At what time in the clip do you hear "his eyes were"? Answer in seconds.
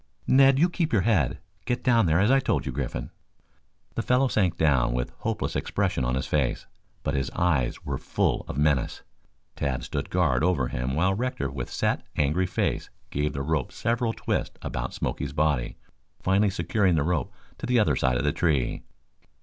7.13-7.99